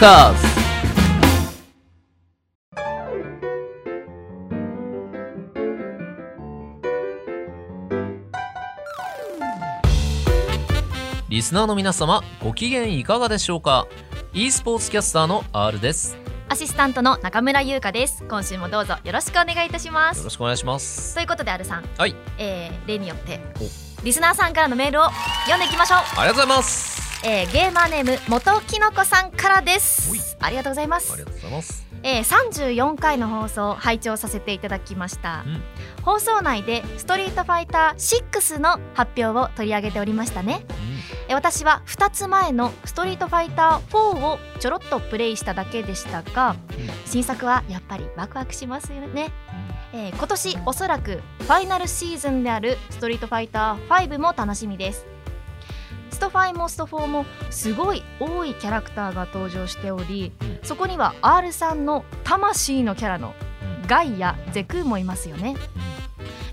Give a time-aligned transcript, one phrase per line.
[0.00, 0.46] カーズ
[11.28, 13.86] リスナーの皆様ご機嫌いかがでしょうか
[14.32, 16.16] ？e スポーツキャスターの R です。
[16.48, 18.24] アシスタントの中村優香です。
[18.26, 20.18] 今週もどうぞよろしくお願いいたします。
[20.20, 21.14] よろしくお願いします。
[21.14, 21.84] ということで R さん。
[21.98, 22.16] はい。
[22.38, 23.38] えー、例によって。
[24.02, 25.04] リスナーさんからのメールを
[25.44, 30.36] 読んでいきましょう、ありがとうございますえー、ゲーマーネーム元きのこさんからです。
[30.40, 31.12] ありがとうございます。
[31.12, 31.86] ありがとうございます。
[32.02, 35.62] えー、34回の放送を拝聴させていただきました、うん。
[36.02, 40.64] 放送内でストリートファイター6の発表を取り上げておりましたね。
[41.28, 46.56] えー私は2つ前のストリートファイター4をちょろっとプレイしただけでしたが
[47.06, 49.30] 新作はやっぱりワクワクしますよね、
[49.92, 55.06] えー今年おそらくファイナルシーズンであるストリートファイター5も楽しみです
[56.10, 60.58] スト5もスト4もすごい多いキャラクターが登場しており、うん。
[60.62, 63.34] そこには R さんの魂のキャラの
[63.82, 63.86] うん。
[63.86, 65.56] ガイやゼクーもいますよね。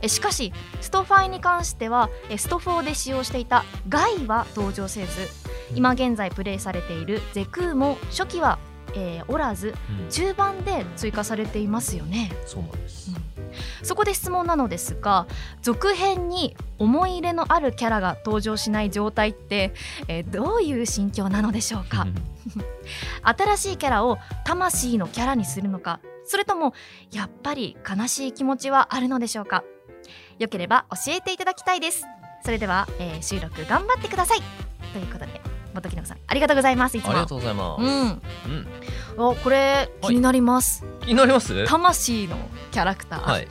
[0.01, 8.59] えしかしスト5に関してはえスト4で使用していたガイは登場せず今現在プレイされているゼクーも初期は、
[8.95, 10.03] えーおらずうん。
[10.03, 12.31] うん中盤で追加されていますよね。
[12.45, 13.11] そうなんです。
[13.81, 15.25] そこで質問なのですが
[15.61, 19.73] 続編に思い入れのあるキャラが登場しない状態って、
[20.07, 22.05] えーどういう心境なのでしょうか、
[23.23, 26.73] 新しいキャラを魂のキャラにするのかそれとも
[27.11, 29.63] やっぱり悲しい気持ちはあるのでしょうか？
[30.39, 32.05] よければ教えていただきたいです。
[32.43, 34.41] それでは、えー収録頑張ってください。
[34.93, 35.41] ということで
[35.77, 37.11] 元木のこさんありがとうございますいつも。
[37.11, 38.21] ありがとうございます、うん。
[39.17, 39.25] うん。
[39.29, 41.65] おこれ気になります、気になります？
[41.65, 42.37] 魂の
[42.71, 43.47] キャラクター、はい。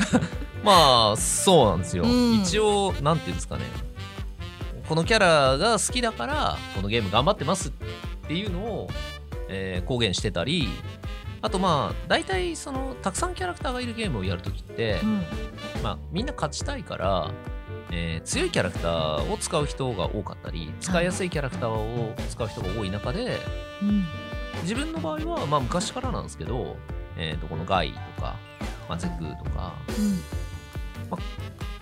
[0.62, 2.34] まあそうなんですよ、うん。
[2.40, 3.64] 一応なんていうんですかね。
[4.88, 7.72] このキャラが好きだからこのゲーム頑張ってますっ
[8.28, 8.88] ていうのを、
[9.48, 10.68] えー公言してたり
[11.42, 15.22] あとまあ大体そのたくさんキャラクターがいるゲームをやるときって、うん。
[15.82, 17.30] まあ、みんな勝ちたいから、
[17.94, 23.38] えー強いキャラクターを使う人が多かったり使いやすいキャラクターを使う人が多い中で
[23.82, 24.04] うん。
[24.62, 26.76] 自分の場合はまあ昔からなんですけど、
[27.16, 28.36] えー、とこのガイとか、
[28.88, 29.74] まあ、ゼクとか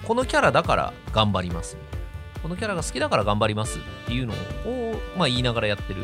[0.05, 1.77] このキャラだから頑張ります。
[1.77, 6.03] みたいなこのキャラが好きだから頑張りますっていうのを、まあ、言いながらやってる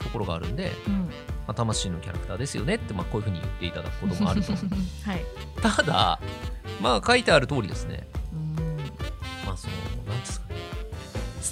[0.00, 0.98] ところがあるんで、うん。
[1.04, 1.08] ま
[1.48, 4.52] あ、魂のキャラクターですよねって、まあ、こういうふうに言っていただくこともあると
[5.06, 5.24] はい。
[5.62, 6.18] ただ
[6.82, 8.08] まあ書いてある通りですね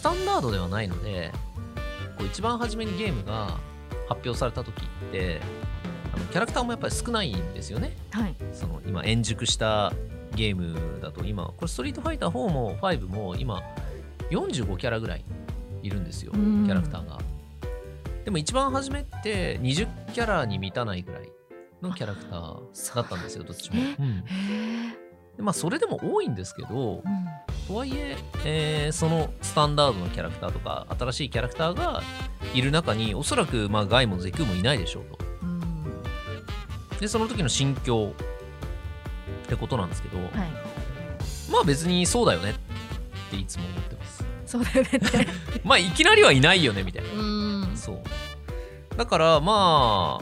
[0.06, 1.33] タンダードではないので
[2.17, 3.59] こう一番初めにゲームが
[4.09, 5.41] 発表された時って
[6.15, 7.97] あのキャラクターもやっぱり少ないんですよね。
[8.11, 8.34] はい。
[8.53, 9.93] その今円熟した
[10.34, 11.25] ゲームだと。
[11.25, 13.62] 今これストリートファイター4も5も今
[14.31, 15.25] 45キャラぐらい
[15.83, 16.67] いるんですよキうん。
[16.67, 17.19] ャラクターが。
[18.25, 21.31] でも一番初めって20キャラに満たないぐらい
[21.83, 24.25] のキャラクターだったんですよどっちも、うん
[25.39, 27.27] まあそれでも多いんですけどうん
[27.69, 32.03] とはいええーそのスタンダードのキャラクターとか新しいキャラクターが
[32.55, 35.85] いる中におそらくまあガイもゼクーもいないでしょうとうん
[37.01, 38.13] でその時の心境
[39.45, 40.31] ってことなんですけど、はい
[41.51, 42.55] まあ別にそうだよねっ
[43.31, 44.25] ていつも思ってます。
[44.47, 45.29] そうだよねって
[45.65, 47.11] まあいきなりはいないよねみたいな。
[47.13, 48.97] うんそう。
[48.97, 50.21] だからま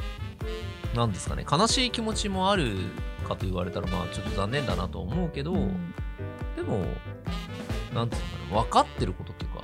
[0.94, 2.76] あ、なんですかね、悲しい気持ちもある
[3.24, 5.94] かと言われたらまあちょっと残念だなとは思うけど、うん。
[6.56, 6.84] でも、
[7.92, 9.62] なんていうのかな、分かってることっていうか、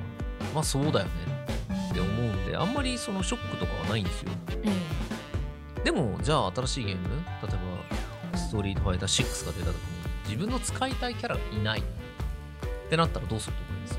[0.55, 1.11] まあそうだよね
[1.91, 4.31] って思うんで、あんまりそのショックとかはないんですよ。
[4.65, 7.09] えでも、じゃあ新しいゲーム、
[7.43, 9.81] 例えば、ストリートファイター6が出た時に、
[10.25, 11.83] 自分の使いたいキャラがいないっ
[12.91, 13.99] てなったらどうすると思います？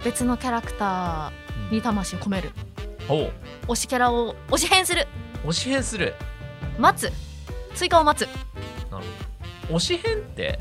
[0.00, 2.52] え別のキャラクターに魂を込める。
[3.08, 3.32] ほ
[3.66, 3.72] う。
[3.72, 5.06] 推しキャラを推し変する。
[5.44, 6.14] 推し変する。
[6.78, 7.12] 待つ
[7.78, 8.28] 追加を待つ。
[8.90, 9.04] なる
[9.68, 9.76] ほど。
[9.76, 10.58] 推し変って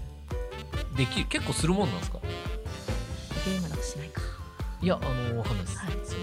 [0.95, 2.19] でき結構するもんなんですか？
[3.43, 4.21] ゲームだとしないか。
[4.83, 5.91] いやあのわかんないです、はい。
[6.03, 6.19] その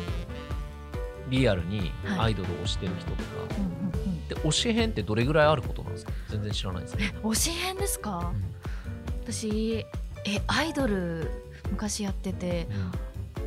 [1.30, 2.20] リアルにはい。
[2.20, 3.22] アイドルを推してる人とか、
[3.58, 4.28] うんうんうん。
[4.28, 6.12] で推し変ってどれぐらいあることなんですか？
[6.28, 8.32] 全然知らないですね、推し変ですか？
[9.24, 9.84] 私
[10.26, 11.28] えアイドル
[11.72, 12.68] 昔やってて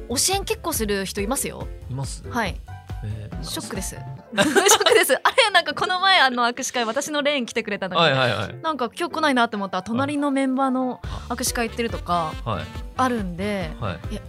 [0.10, 1.66] 推し変結構する人いますよ。
[1.90, 2.60] います、はい。
[3.06, 3.96] えーショックです
[4.36, 5.14] ショックです。
[5.16, 8.56] あれなんかこの前あの握手会私のレーン来てくれたのに、はいはいはい。
[8.62, 9.78] なんか今日来ないなって思った。
[9.78, 12.64] ら隣のメンバーの握手会行ってるとかはい。
[12.98, 14.00] あるんではい。
[14.12, 14.22] え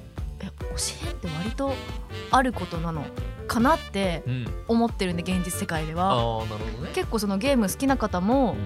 [0.75, 1.75] 推し変って割と
[2.31, 3.05] あることなの
[3.49, 4.47] かなってうん。
[4.69, 6.43] 思ってるんで現実世界では。
[6.83, 6.91] ね。
[6.95, 8.59] 結構そのゲーム好きな方もうん。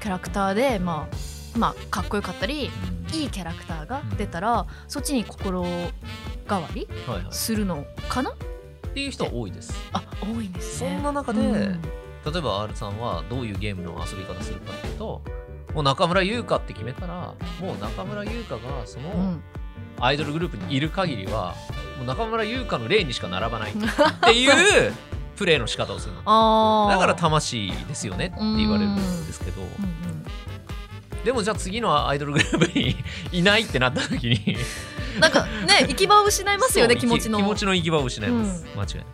[0.00, 1.08] キャラクターでま
[1.54, 2.70] あまあかっこよかったり
[3.10, 3.14] うん。
[3.14, 5.62] いいキャラクターが出たらそっちに心
[6.48, 7.32] 変わりはいはい。
[7.32, 8.32] するのかな
[8.94, 9.74] っていう人は多いです。
[9.92, 10.90] あ多いんですね。
[10.94, 11.82] そんな中でうん。
[11.82, 15.20] 例えば R さんはどういうゲームの遊び方するかっていうと
[15.74, 19.42] もう中村優香って決めたらもう中村優香がそのうん。
[20.00, 21.54] アイドルグループにいる限りは
[21.98, 24.92] もう中村優香の例にしか並ばないっていう
[25.36, 28.96] プレーの仕方をするだから魂ですよねって言われるん
[29.26, 29.60] ですけど。
[29.62, 30.24] うんうん。
[31.24, 32.96] でもじゃあ次のアイドルグループに
[33.32, 34.56] いないってなった時に
[35.20, 37.38] なんかね 行き場を失いますよね気持ちの。
[37.38, 39.06] 気持ちの行き場を失います、間違いない。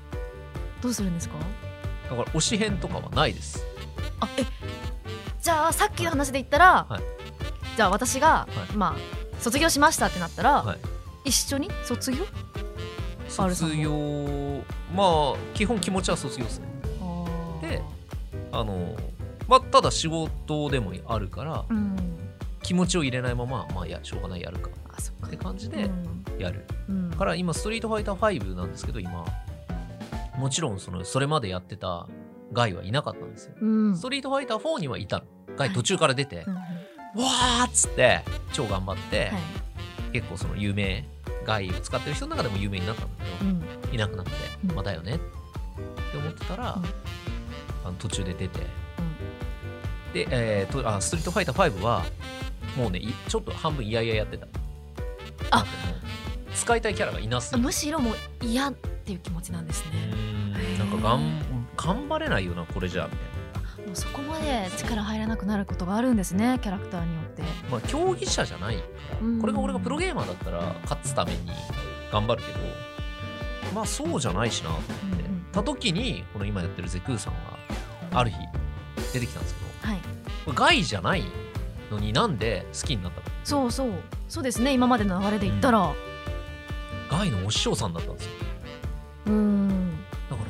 [0.82, 1.34] どうするんですか？
[2.10, 3.64] だから推し編とかはないです。
[4.20, 4.44] あえ
[5.40, 7.02] じゃあさっきの話で言ったら、はい。
[7.76, 8.76] じゃあ私が、はい。
[8.76, 10.78] まあ卒業しましたってなったら、はい。
[11.24, 11.70] 一緒に？
[11.84, 12.26] 卒業？
[13.28, 14.62] 卒業
[14.94, 16.66] まあ基本気持ちは卒業ですね。
[17.62, 17.82] で
[18.52, 18.96] あの
[19.48, 22.19] まあただ仕事でもあるからうん
[22.62, 24.70] 気持ちを入れないまままあいやしょうがないやるか。
[24.88, 25.26] あそっか。
[25.26, 25.90] って感じで
[26.38, 27.04] やる、うん。
[27.04, 29.26] うんから今ストリートファイター5なんですけど今
[30.38, 32.06] もちろんそのそれまでやってた
[32.52, 33.96] ガイはいなかったんですよ、うん。
[33.96, 35.24] ストリートファイター4にはいたの。
[35.56, 37.24] ガイ途中から出て、うんうん。
[37.24, 38.22] わーっつって
[38.52, 39.32] 超頑張って、はい。
[40.12, 41.06] 結構その有名
[41.44, 43.94] ガイを使ってる人の中でも有名になったんだけど、うん。
[43.94, 44.32] いなくなって、
[44.68, 44.74] うん。
[44.74, 45.16] まあだよね。
[45.16, 46.84] って思ってたら、うん。
[47.84, 48.60] あの途中で出て、
[50.14, 52.04] で、えーとあストリートファイター5は
[52.76, 54.46] もうねいちょっと半分いやいややってた。
[55.50, 55.64] あ。
[56.54, 61.40] 使いたいキャラがいなすむしろもう嫌っていう気持ちなんですうねなんかがん
[61.76, 67.42] 頑張れないよなこれじゃみたいもうそこまで力入らなくなることがあるんですねキャラクターによって。
[67.42, 68.76] なまあ競技者じゃない
[69.40, 71.38] これが俺がプロゲーマーだったら勝つために
[72.12, 72.58] 頑張るけど
[73.74, 75.46] まあそうじゃないしなと思って、うんうん。
[75.52, 77.34] た時にこの今やってるゼクーさん
[78.10, 78.36] がある日
[79.12, 80.00] 出てきたんですけどはい。
[80.44, 81.22] これガイじゃない
[81.90, 83.92] のになんで好きになったかそうそう。
[84.28, 84.72] そうですね。
[84.72, 85.92] 今までの流れで言ったら。
[87.10, 88.30] ガイのお師匠さんだったんですよ。
[89.26, 89.68] うん。
[90.30, 90.42] だか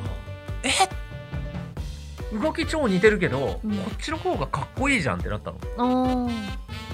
[0.63, 3.77] らえ動き超似てるけど、うん。
[3.79, 6.29] こっちの方がかっこいいじゃんってなったの。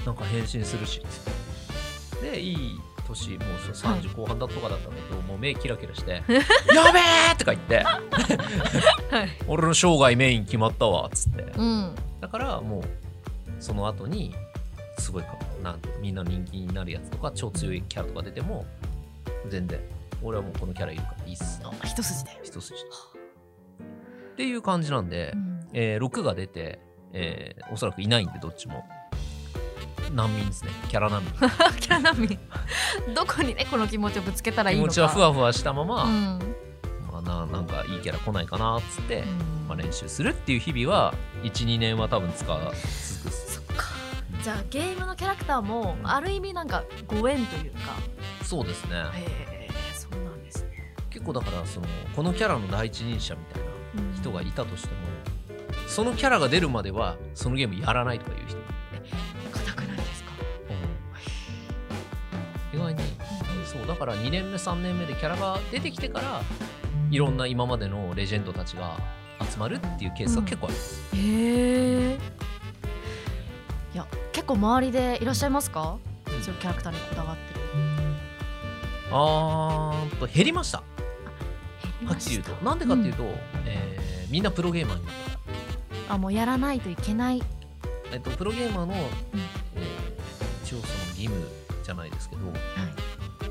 [0.05, 1.01] なんか変身するし。
[2.21, 3.39] でいい年もう
[3.73, 4.01] そうはい。
[4.01, 6.23] 30後半だとかだったんだけど、もう目キラキラして
[6.73, 6.99] 「やべ
[7.31, 7.83] え!」とか言って。
[7.83, 7.99] は
[9.23, 11.43] い「俺の生涯メイン決まったわ」っつって。
[11.57, 11.95] うん。
[12.21, 12.83] だからもう
[13.59, 14.35] その後に
[14.99, 18.65] すごいかなみんな人気になるやつとか超強いキャラとか出ても
[19.49, 19.79] 全然
[20.23, 22.31] 俺はもうこのキャラいるからいいっすあ一筋で。
[22.43, 22.73] 一筋。
[22.73, 25.67] っていう感じなんで、うん。
[25.73, 26.79] えー6が出て、
[27.13, 28.85] えーおそらくいないんでどっちも。
[30.13, 30.71] 難民ですね。
[30.89, 31.31] キャラ難民。
[31.79, 32.39] キャラ難民。
[33.13, 34.89] どこにねこの気持ちをぶつけたらいい気のか。
[34.89, 36.39] 持ちはふわふわしたまま、うん。
[37.11, 39.67] まあ、ななんかいいキャラ来ないかなっつって、うん。
[39.67, 41.13] まあ、練習するっていう日々は
[41.43, 42.51] 12年は多分使
[43.29, 43.85] そっか。
[44.43, 47.79] じゃあゲームのキャラクターもある意味なんかご縁というか。
[48.43, 49.03] そうですね。
[49.13, 50.93] へえそうなんですね。
[51.09, 53.67] 結構だからそのこのキャラの第一人者みたいな
[54.15, 54.93] 人がいたとしても、
[55.87, 58.57] そのキャラが出るまではそのゲームやらないとかいう人、
[59.51, 60.31] 硬くないですか？
[62.73, 63.01] 意外に
[63.65, 66.41] そうだから2年目3年目でキャラが出てきてから
[67.09, 68.97] いろんな今までのレジェンドたちが
[69.49, 72.11] 集まるっていうケースが結構あります、へえ。
[72.11, 72.56] いや結
[74.47, 75.97] 構周りでいらっしゃいますか？
[76.25, 77.59] そういうキャラクターにこだわってる。
[79.11, 80.79] あーんと減りました。
[82.05, 82.65] はっきり言うと。
[82.65, 83.23] なんでかっていうと、
[83.65, 85.15] えーみんなプロゲーマーになっ
[86.07, 86.13] た。
[86.15, 87.41] あもうやらないといけない。
[88.11, 89.07] えっと、プロゲーマーの、えー
[90.63, 91.47] 一応その義務
[91.83, 92.41] じゃないですけど、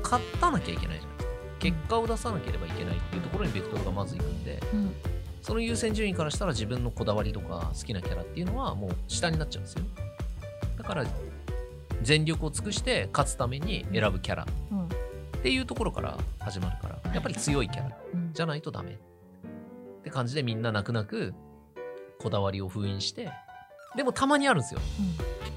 [0.03, 1.33] 勝たなきゃいけないじゃないですか。
[1.59, 4.93] 結果を出さなければいけないっていうところにベクトルがまずいくんで、うん。
[5.41, 9.83] その優先順位からしたら自分のこだわりとか好きなキャラっていうのはもう下になっちゃうんですよ。
[9.95, 10.16] だ
[10.87, 11.05] から、
[12.01, 14.47] 全力を尽くして勝つために選ぶキャラ。
[14.71, 14.89] うん
[15.37, 18.33] っていうところから始まるから、やっぱり強いキャラうん。
[18.33, 18.93] じゃないとダメ。
[18.93, 18.97] っ
[20.03, 21.33] て感じでみんな泣く泣く
[22.19, 23.29] こだわりを封印して、
[23.95, 24.79] でもたまにあるんですよ。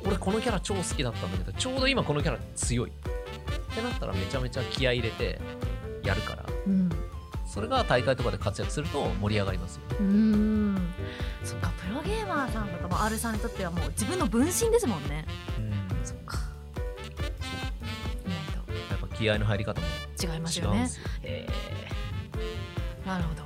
[0.06, 2.90] 俺このキャラ超好きだったんだけどちょうど今このキャラ強い。
[2.90, 5.40] ってなったらめちゃめちゃ気合い入れて
[6.04, 6.44] やるから。
[6.66, 6.90] うん
[7.50, 9.82] それが大会とかで活躍すると盛り上がりますよ。
[9.90, 10.06] ねうん。
[10.06, 10.08] う
[10.78, 10.94] ん
[11.42, 15.26] そっかプロゲーマーさんとかも R さんにとってはもう自分の分身ですもんね。
[16.04, 16.38] そっか。
[18.24, 18.34] 意外
[18.90, 20.70] やっぱ気合の入り方もと違います違よ。
[20.74, 20.88] ね
[21.22, 23.06] えー。
[23.06, 23.42] なるほど。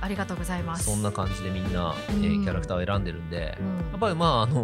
[0.00, 0.84] ありがとうございます。
[0.84, 2.22] そんな感じでみんな、えうん。
[2.22, 3.76] ーキャラクターを選んでるんでうん。
[3.90, 4.62] やっぱりまああの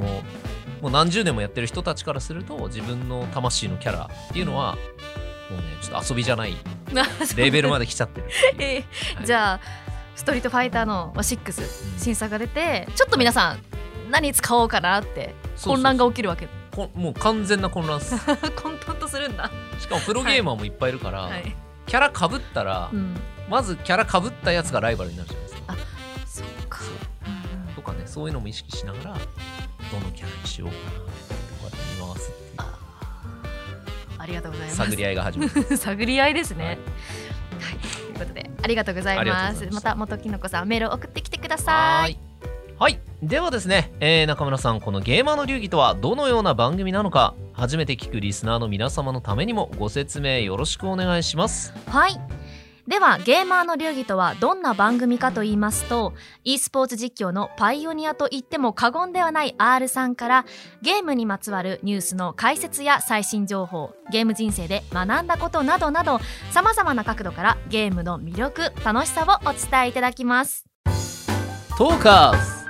[0.80, 4.76] もう何十年もやってる人たちからすると自分の魂のキャラっていうのは
[5.50, 6.56] もうねちょっと遊びじゃない
[7.36, 8.20] レベルまで来ちゃって。
[8.22, 8.84] るえ。
[9.14, 9.26] ーはい。
[9.26, 9.60] じゃあ
[10.14, 11.64] ストリートファイターの6
[11.98, 13.58] 新作が出てちょっと皆さん
[14.10, 15.34] 何使おうかなって
[15.64, 16.48] 混乱が起きるわけ。
[16.74, 18.16] こもう完全な混乱っす。
[18.62, 19.50] 混沌とするんだ。
[19.78, 21.54] しかもプロゲーマーもいっぱいいるから、はい。
[21.86, 23.16] キャラかぶったら、うん。
[23.48, 25.76] まずキャラかぶったやつがライバルになるじゃないですか。
[26.26, 26.78] そうか。
[26.78, 26.88] そう。
[27.26, 27.74] うんうん。
[27.74, 31.51] とかねそういうのも意識しながらどのキャラにしようかなって
[34.22, 34.76] ありがとうございます。
[34.76, 36.76] 探り合いが始まる 探り合いですね、はい。
[36.76, 39.66] はい、ということでありがとうございます。
[39.66, 42.18] ました元きのこさんメールを送ってきてくだはさい。
[42.78, 43.00] はい。
[43.20, 51.74] ではですね、えー中村さんこのゲーマーの流儀とはどのような番組なのか初めて聞くリスナーの皆様のためにもご説明よろしくお願いします。
[51.88, 52.20] はい
[52.88, 60.46] ではゲーマーの流儀とはどんな番組かと言いますと e スポーツ実況のパイオニアと言っても過言ではない R さんから
[60.82, 66.18] ゲームにまつわるニュースの解説や最新情報ゲーム人生で学んだことなどなど
[66.50, 70.66] さまざまな角度からゲームの魅力楽しさをお伝えいただきます。
[71.78, 72.62] トーカーズ。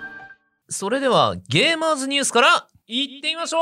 [0.69, 3.59] それではゲーマーズニュースからいってみましょ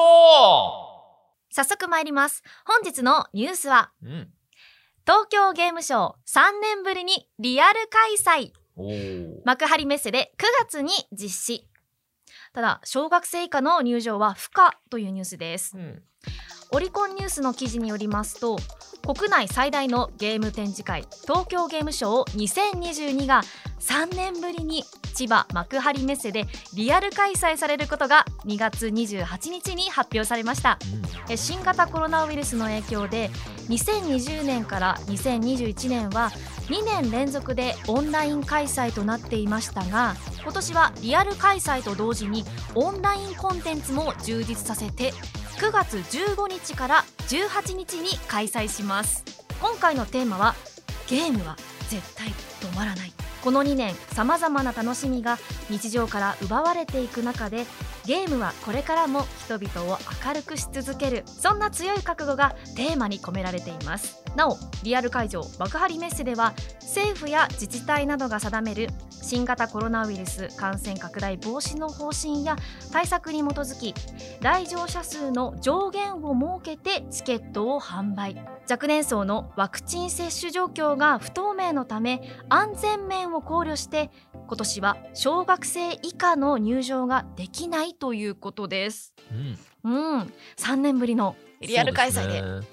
[1.50, 2.42] 早速参ります。
[2.64, 4.28] 本日のニュースはう、うん、
[5.10, 8.52] 東京ゲームショウ3年ぶりにリアル開催。
[9.44, 11.68] 幕張メッセで9月に実施。
[12.52, 15.76] ただ小学生以下の入場は不可というニュースです。
[15.76, 16.02] うん。
[16.70, 18.56] オリコンニュースの記事によりますと
[19.04, 23.42] 国内最大のゲーム展示会東京ゲームショウ2022が
[23.80, 30.78] 3年ぶりに千葉幕張メッセでリアル開催されることが2月28日に発表されました。
[31.28, 33.30] え新型コロナウイルスの影響で
[33.68, 36.30] 2020年から2021年は
[36.68, 45.12] 2年連続でオンライン開催となっていましたが今年はリアル開催と同時にオンラインコンテンツも充実させて
[45.58, 49.24] 9月15日から18日に開催します。
[49.60, 50.54] 今回のテーマは
[51.06, 51.56] ゲームは
[51.90, 53.12] 絶対止まらない
[53.42, 55.38] この2年さまざまな楽しみが
[55.70, 57.64] 日常から奪われていく中で
[58.06, 61.22] ゲームはこれからも人々を明るくし続ける。
[61.26, 64.22] そんな強い覚悟がテーマに込められています。
[64.36, 72.56] なおリアル会場幕張メッセでは政府や自治体などが定める新型コロナウイルス感染拡大防止の方針や
[72.92, 73.94] 対策に基づき
[74.40, 78.36] 来場者数の上限を設けてチケットを販売。
[78.70, 84.10] 若年層のワクチン接種状況が不透明のため安全面を考慮して
[84.46, 89.14] 今年は小学生以下の入場ができないということです。
[89.84, 89.92] うん。
[89.92, 92.42] うん、3年ぶりのリアル開催で。
[92.42, 92.66] ね。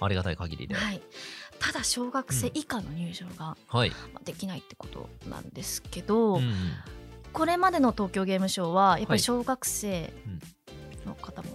[0.00, 0.74] ありがたい限りで。
[0.74, 1.02] はい、
[1.58, 6.54] ただ小学生以下の入場がはい、まあできないってことなんですけど、うん
[7.32, 9.18] これまでの東京ゲームショウはやっぱはい。
[9.18, 10.12] り小学生
[11.06, 11.48] の方も、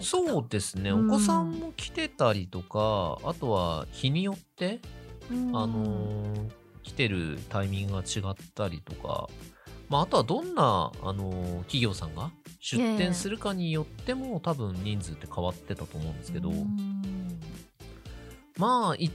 [0.00, 1.10] そうですね、うん。
[1.10, 4.78] お子さんも来てたりとかあとは日によって、
[5.32, 5.48] うん。
[5.48, 6.50] あのー
[6.82, 9.28] 来てるタイミングが違ったりとか、
[9.90, 12.30] まあ、あとはどんな、あのー企業さんが
[12.60, 17.40] 出店するかによっても、多分人数って変わってたと思うんですけど、うん。
[18.56, 19.10] まあい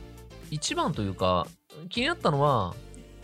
[0.52, 1.48] 一番というか
[1.90, 2.76] 気になったのは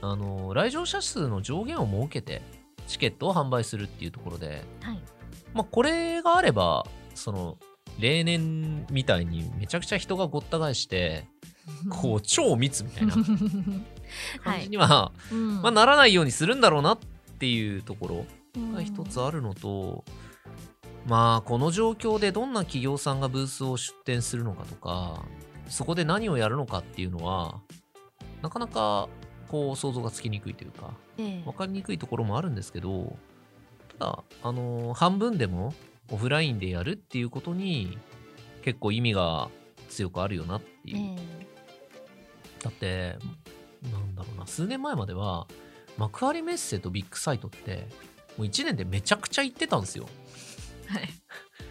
[0.01, 2.41] あのー来場者数の上限を設けて
[2.88, 5.01] チケットを販売するっていうところで、はい。
[5.53, 7.58] まあ、これがあればその
[8.00, 11.27] 例年みたいにめちゃくちゃ人がごった返して
[11.91, 13.13] こう超密みたいな
[14.43, 15.62] 感じには、うん。
[15.62, 17.00] まあ、ならないようにするんだろうなっ
[17.41, 18.74] ていうところうん。
[18.74, 20.05] が一つあるのと、
[21.07, 25.25] まあこの状況でどんな企業さんがブースを出展するのかとか
[25.67, 27.60] そこで何をやるのかっていうのは
[28.43, 29.10] なかなか
[29.48, 31.43] こう想像がつきにくいというかええ。
[31.43, 33.17] 分かりにくいところもあるんですけど
[33.98, 35.74] ただあのー半分でも
[36.12, 37.98] オフラインでやるっていうことに
[38.62, 39.50] 結構意味が
[39.89, 41.15] 強くあるよなっていう、え。
[42.63, 43.17] だって
[43.91, 45.48] なんだろうな数年前までは
[45.98, 47.88] 幕張メッセとビッグサイトって
[48.38, 50.07] もう1年でめちゃくちゃ行ってたんですよ。
[50.89, 51.10] えはい。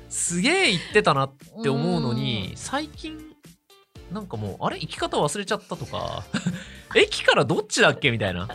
[0.08, 3.18] すげえ行ってたなって思うのに最近
[4.12, 6.24] なんかもうあれ行き方忘れちゃったとか
[6.96, 8.48] 駅からどっちだっけみたいな。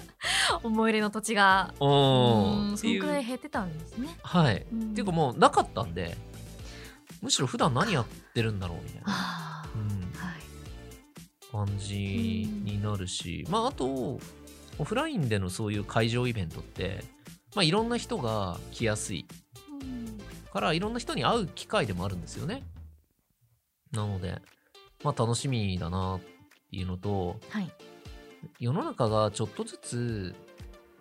[0.63, 1.73] 思い入れの土地が。
[1.79, 4.17] ううんんそのくらい減ってたんですね。
[4.21, 4.91] はい、うん。
[4.91, 6.17] っていうかもうなかったんで
[7.21, 11.67] むしろ普段何やってるんだろうみたいな、ああうん、はい。
[11.67, 14.19] 感じになるし、まああと
[14.77, 17.03] オフラインでのそういう会場イベントって、
[17.55, 19.25] まあ、いろんな人が来やすい。
[19.81, 20.15] うん
[20.55, 22.63] からいろんな人に会う機会でもあるんですよね。
[23.91, 24.41] なので
[25.03, 26.19] まあ楽しみだなっ
[26.71, 27.69] ていうのとはい。
[28.59, 30.35] 世の中がちょっとずつ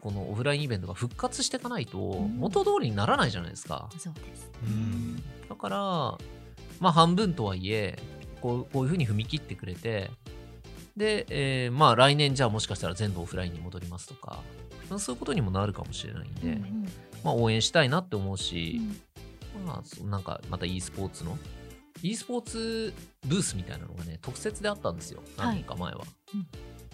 [0.01, 2.37] このオフラインイベントが復活していかないとん。
[2.37, 4.51] 元通りにならないじゃないですか、そうです。
[4.65, 5.23] うん。
[5.49, 5.79] だから
[6.81, 7.97] まあ半分とはいえ
[8.41, 10.11] こうこういうふうに踏み切ってくれて
[10.97, 14.43] で、えーまあ来年じゃあもしかしたら全部オフラインに戻りますとか
[14.89, 16.89] まあそういうことにもなるかもしれないんで、うんうん。
[17.25, 19.67] まあ応援したいなって思ううし、ん。
[19.67, 21.39] まあなんかまた e スポーツの
[22.03, 22.93] e スポーツ
[23.27, 26.03] ブースみたいなのがね特設であったんですよ何年か前は、
[26.35, 26.47] うん。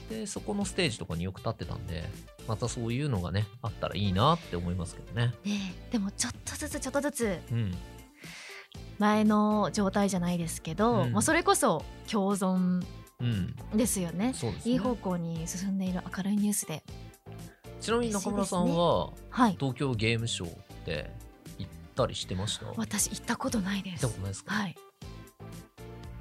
[0.09, 2.05] でそこのステージとかによく立ってたんで
[2.49, 5.33] またそういうのがねあったらいいなって思いますけどね。
[5.45, 7.39] ねえでもちょっとずつちょっとずつ。
[7.53, 7.75] うん。
[8.99, 11.13] 前の状態じゃないですけど、うん。
[11.13, 12.87] まあ、それこそ共存うん
[13.75, 14.33] ですよね。
[14.35, 14.73] そうですね。
[14.73, 16.83] いい方向に進んでいる明るいニュースで。
[17.81, 19.57] ちなみに中村さんは、はい。
[19.59, 20.53] 東京ゲームショウっ
[20.85, 21.11] て
[21.59, 22.67] 行ったりしてました？
[22.67, 24.03] 行っ私行ったことないです。
[24.03, 24.77] たことないですか、はい、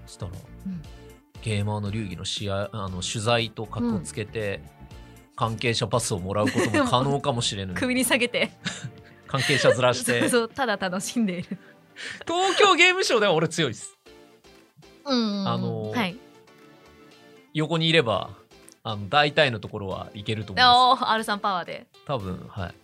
[0.08, 0.32] したら、
[0.66, 0.82] うん。
[1.42, 4.62] ゲーマーの流儀の試合あの取材と格をつけて、
[5.36, 7.74] 関係者パスをもらうことも可能かもしれぬ。
[7.74, 8.52] 首に下げて。
[9.28, 10.22] 関係者ずらして。
[10.22, 11.58] そうそうただ楽しんでいる。
[12.26, 13.98] 東京ゲームショウでは俺強いです。
[15.06, 15.48] うん。
[15.48, 16.18] あのーはい
[17.54, 18.32] 横にいれば
[18.84, 21.88] あの大体のところはいけると思いまおー R さんパワーで。
[21.94, 22.76] す多分はい。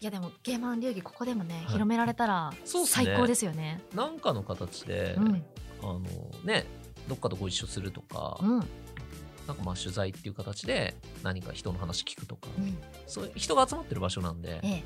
[0.00, 1.70] いやでもゲーマーの流儀ここでもね、い。
[1.70, 3.04] 広められたらそうっすね。
[3.06, 3.80] 最高ですよね。
[3.94, 5.44] 何かの形で、うん。
[5.82, 6.00] あの
[6.44, 6.66] ね
[7.08, 8.58] どっかとご一緒するとか、うん。
[9.46, 12.78] なんかまあ取材っていう形で何か人の話聞くとか、うん。
[13.06, 14.82] そういう人が集まってる場所なんでえ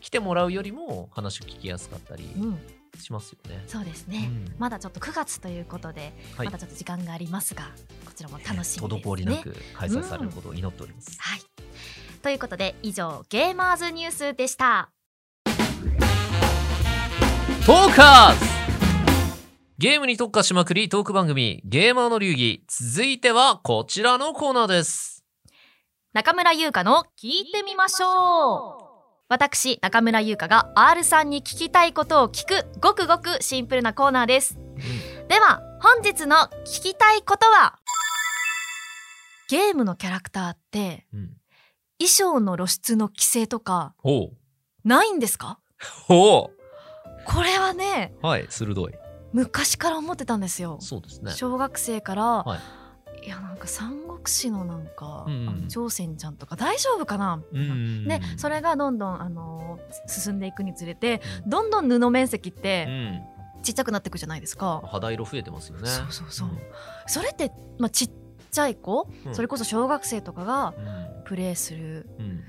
[0.00, 2.58] 来てもらうよりも話を聞きやすかったりえうん
[2.98, 3.62] しますよね。
[3.66, 4.54] そうですね、うん。
[4.58, 6.46] まだちょっと9月ということで、はい。
[6.46, 7.68] まだちょっと時間がありますが
[8.04, 8.88] こちらも楽しみですね。
[8.88, 11.16] 滞りなく開催されることを祈っております。
[11.20, 11.40] はい。
[12.22, 14.90] ということで以上ゲーマーズニュースでした。
[17.66, 18.44] トーカーズ。
[19.78, 22.64] ゲームに特化しまくりトーク番組ゲーマーの流儀。
[22.68, 25.24] 続いてはこちらのコーナーです。
[26.12, 28.89] 中村優香の聞いてみましょう
[29.32, 34.58] 私中村優香が R さんに聞きたいことを聞くごくごくシンプルなコーナーです。
[35.28, 36.34] では本日の
[36.66, 37.78] 聞きたいことは
[39.48, 41.20] ゲームのキャラクターってうん、
[42.00, 43.94] 衣装の露出の規制とか
[44.82, 45.60] ないんですか？
[46.08, 46.50] ほ
[47.24, 48.92] これはねうはい鋭い。
[49.32, 50.78] 昔から思ってたんですよ。
[50.80, 51.30] そうですね。
[51.30, 52.58] 小学生から、、はい
[53.28, 55.68] やなんか三国志のなんか、うんうん。
[55.68, 61.50] 朝鮮ちゃんとか大丈夫かな、うんでそれがどんどん、あのー進んでいくにつれてうん。
[61.50, 63.22] どんどん布面積っうてん。
[63.62, 65.88] ちっちゃくなっていくじゃないですか、肌色増えてますよね。
[65.88, 66.48] そうそうそう。
[67.06, 68.10] それって、まあ、ちっ
[68.50, 69.34] ちゃい子、うん。
[69.34, 71.24] それこそ小学生とかがうん。
[71.24, 72.40] プレイするうん。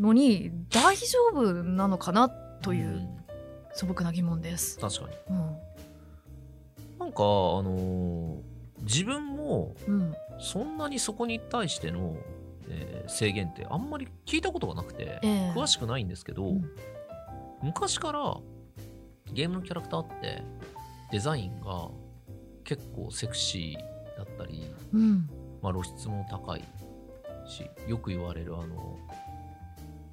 [0.00, 3.08] のに大丈夫なのかなといううん。
[3.74, 4.78] 素朴な疑問です。
[4.78, 5.16] 確かに。
[5.30, 5.36] うん。
[6.98, 8.51] なんかあのー
[8.82, 10.14] 自分もうん。
[10.38, 12.16] そんなにそこに対しての、
[12.68, 15.52] えー制限ってあんまり聞いたことがなくて、ええ。
[15.56, 16.70] 詳しくないんですけど、うん。
[17.60, 18.36] 昔から
[19.32, 20.42] ゲームのキャラクターって
[21.10, 21.88] デザインが
[22.64, 25.28] 結構セクシーだったり、うん。
[25.60, 26.64] まあ、露出も高い
[27.46, 28.98] しよく言われるあの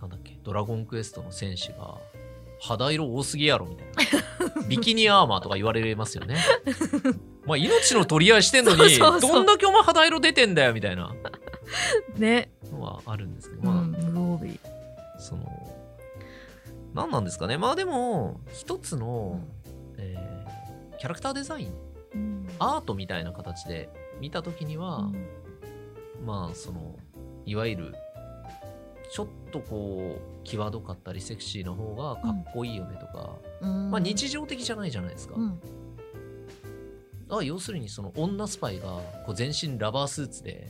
[0.01, 1.97] なんだっけドラゴンクエストの戦士が
[2.62, 3.88] 肌色多すぎやろみたい
[4.60, 4.65] な。
[4.67, 6.38] ビキニアーマーとか言われますよね
[7.49, 11.13] まあ命の取り合いしてんのにどんだけお前肌色出てんだよみたいな。
[12.15, 14.59] ね、のはあるんですけど、まあ、うん、
[15.19, 15.77] その
[16.93, 17.57] 何なんですかね。
[17.57, 19.41] まあでも一つの、
[19.97, 20.39] えー
[20.99, 21.73] キャラクターデザイン
[22.13, 22.47] うん。
[22.59, 26.25] アートみたいな形で見た時には、うん。
[26.25, 26.97] まあその
[27.45, 27.95] いわゆる
[29.09, 33.91] ちょっとこう際どかったりセクシーな方がかっこいいよねとか、うん。
[33.91, 35.59] まあ日常的じゃないじゃないですか、うん
[37.29, 38.87] あ要するにその女スパイが
[39.25, 40.67] こう全身ラバースーツで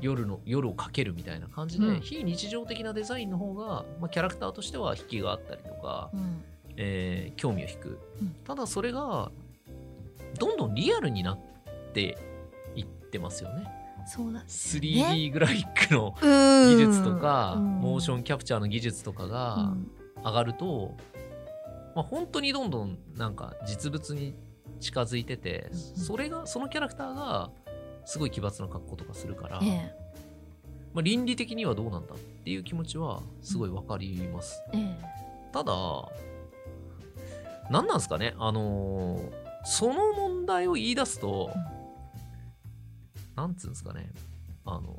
[0.00, 2.00] 夜の夜をかけるみたいな感じで、うん。
[2.00, 6.44] 非日常的なデザインの方が、まあ、キャラクターとしては引きがあったりとか、うん。
[6.76, 8.34] えー興味を引く、うん。
[8.44, 9.30] ただそれが
[10.38, 11.38] どんどんリアルになっ
[11.92, 12.16] て
[12.74, 13.64] いってますよね。
[14.06, 19.74] そうだ 3D グラフィックの技技術とか、モーションキャプチャーの技術とかが
[20.24, 20.96] 上がると、
[21.94, 24.34] まあ、本当にどんどんなんか実物に
[24.80, 25.78] 近づいてて、うん。
[25.78, 27.50] それがそのキャラクターが
[28.04, 29.94] すごい奇抜な格好とかするから、ええ。
[30.92, 34.60] まあ、倫理的にはどうなんだっていう気持ちはすごいわかります。
[34.72, 34.96] ええ。
[35.52, 35.72] ただ
[37.70, 41.50] 何なんですかねあのーその問題を言い出すと、
[43.36, 44.10] なんつうんですかね
[44.64, 44.98] あの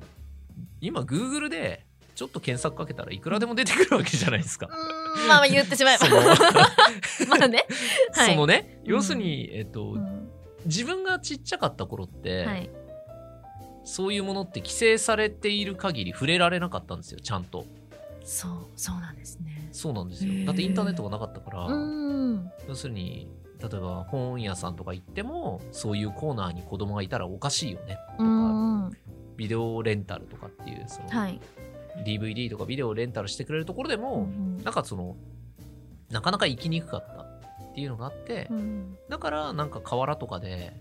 [0.79, 4.67] 今 Google でちょっと検索かけたらいくらでも出てくるわけじゃないですか。
[4.67, 6.07] うーんまあまあ言ってしまえば。
[7.27, 7.65] まあね。
[8.13, 8.31] はい。
[8.31, 8.91] そのね、うん。
[8.91, 10.29] 要するに、えっと、うん。
[10.65, 12.69] 自分がちっちゃかった頃って、はい。
[13.83, 17.65] そういうものって規制されている限り触れられなかったんですよちゃんと。
[18.23, 19.69] そうそうなんですね。
[19.71, 20.45] そうなんですよ。
[20.45, 23.27] だってインターネットがなかったから、うん要するに
[23.59, 28.91] 例えば本屋さんとか行ってもそういうコーナーに子供がいたらおかしいよねとうか、
[29.37, 31.39] ビデオレンタルとかっていうその、い
[32.05, 35.15] DVD とかビデオレンタルしてくれるところでも、うんなんかその
[36.11, 38.97] なかなか行きにくかったっていうのがあって、うん。
[39.09, 40.73] だからなんか河原とかで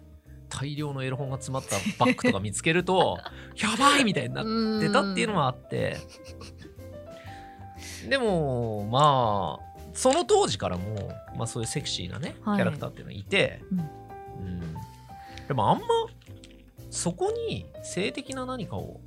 [0.49, 3.18] 大量のエロ本が詰まったバッグとか見つけると
[3.57, 5.96] やばいみたいになってたっていうのもあって。
[8.09, 12.57] でもまあその当時からも、まあ、そういうセクシーなね、はい。
[12.57, 13.79] キャラクターっていうのがいて、うん。
[13.79, 14.75] うん。
[15.49, 15.85] でもあんま
[16.90, 19.01] そこに性的な何かを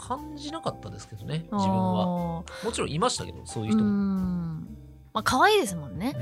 [0.00, 2.02] 感じなかったですけどね自分は。
[2.02, 4.60] あもちろんいましたけどそういう人も、ん。
[5.12, 6.14] まあ可愛いですもんね。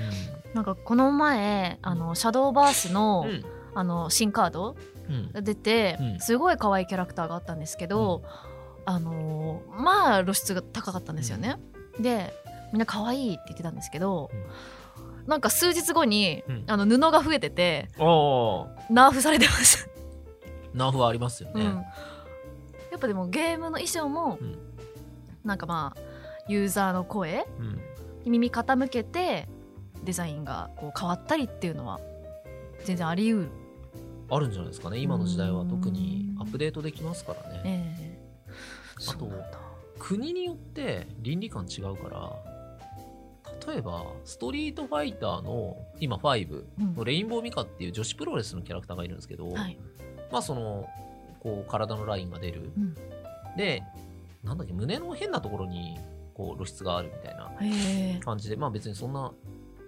[0.53, 3.45] うなんかこの前あのシャドーバースの、ん。
[3.75, 4.77] あの新カード
[5.09, 5.33] うん。
[5.33, 6.21] が出て、うん。
[6.21, 8.23] すごい可愛いキャラクターがあったんですけど、
[8.85, 11.57] あのーまあ露出が高かったんですよね、
[11.99, 12.35] で
[12.73, 14.31] みんな可愛いって言ってたんですけど、
[15.27, 16.65] なんか数日後に、うん。
[16.67, 19.91] あの布が増えててナーフされてました、
[20.75, 21.85] ナーフはありますよね、うん、や
[22.99, 24.59] っぱでもゲームの衣装も、うん。
[25.45, 26.01] なんかまあ
[26.49, 27.81] ユーザーの声うん。
[28.25, 29.49] に耳傾けて
[30.05, 32.01] デザインがこう変わったりっていうのは
[32.85, 33.49] 全然あり得る、
[34.31, 34.99] あるんじゃないですかね。
[34.99, 35.69] 今の時代はうん。
[35.69, 37.63] 特にアップデートできますからね。
[37.65, 38.19] ええ。
[39.09, 39.31] あと
[39.99, 42.33] 国によって倫理観違うから
[43.73, 46.95] 例えばストリートファイターの今5うん。
[46.95, 49.79] のレインボーミカっていう女子プロレスのキャラクターがいるんですけど、はい。
[50.33, 50.87] まあその
[51.49, 52.95] こう体のラインが出る、うん。
[53.57, 53.83] で
[54.45, 55.99] なんだっけ胸の変なところに
[56.35, 57.51] こう露出があるみたいな
[58.25, 59.33] 感じでまあ別にそんな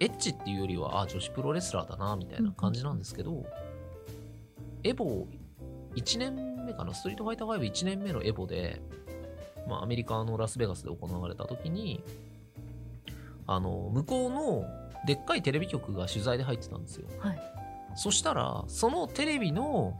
[0.00, 3.44] エッチっていうよりはあ女子プロレスラーだなみたいな感じなんですけど、
[4.82, 5.26] エボ
[5.94, 8.80] 1年目かなストリートファイター51年目のエボで、
[9.68, 12.02] まあ、アメリカのラスベガスで行われた時に
[13.46, 14.64] あの向こうの
[15.06, 17.40] でっかいテレビ局が取材で入ってたんですよ、はい。
[17.94, 19.98] そしたらそのテレビの、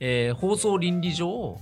[0.00, 1.58] えー放送倫理上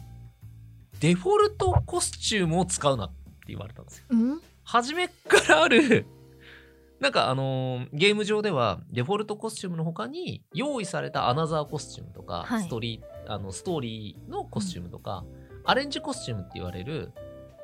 [1.01, 3.14] デフォルトコスチュームを使うなって
[3.49, 4.05] 言われたんですよ。
[4.11, 4.40] うん？
[4.64, 5.12] 初めか
[5.49, 6.07] らある、
[7.01, 12.62] なんかあのーゲーム上ではデフォルトコスチュームの他に用意されたアナザーコスチュームとか、はい。
[12.62, 15.25] ストーリーあのストーリーのコスチュームとか、
[15.64, 17.12] アレンジコスチュームって言われる、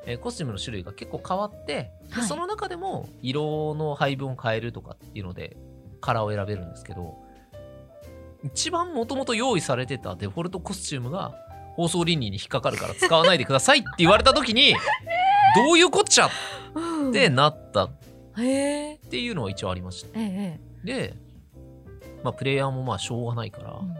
[0.05, 2.27] えーコスチュームの種類が結構変わって、ではい。
[2.27, 5.57] その中でも色の配分を変えるとかっていうので
[6.01, 7.17] カラーを選べるんですけど
[8.43, 11.33] 一番もともと用意されてたデフォルトコスチュームが
[11.75, 14.75] 放送倫理に引っかかるから使わないでくださいって言われた時に
[15.55, 16.29] どういうこっちゃっ
[17.11, 17.91] てなったっ
[18.35, 20.19] ていうのは一応ありました。
[20.19, 20.85] ええ。
[20.85, 21.13] で、
[22.23, 23.95] まあ、プレイヤーもまあしょうがないから、うん。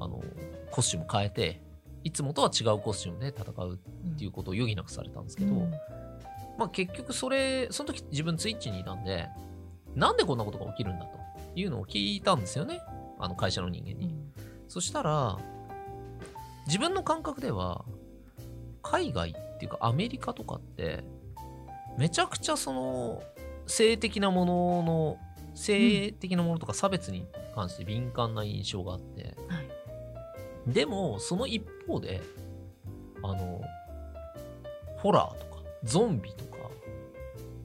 [0.00, 0.22] あの
[0.70, 1.60] コスチューム変えて
[2.04, 5.70] いつもとは違うコスチュームで戦うっていうことを余儀なくされたんですけど、うん。
[6.58, 9.28] まあ、結局それその時自分ツイッチにいたんで
[9.94, 11.18] なんでこんなことが起きるんだと
[11.54, 12.80] いうのを聞いたんですよね
[13.18, 14.06] あの会社の人間に。
[14.06, 14.32] うん。
[14.68, 15.38] そしたら
[16.66, 17.84] 自分の感覚では
[18.82, 21.02] 海外っていうかアメリカとかって
[21.96, 23.22] めちゃくちゃその
[23.66, 25.18] 性的なものの
[25.54, 30.72] 性的なものとか差別に関して敏感な印象があって、はい。
[30.72, 32.20] でもその一方で
[33.22, 33.62] あの
[34.98, 36.58] ホラーとかゾンビとか